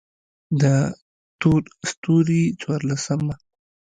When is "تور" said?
1.41-1.61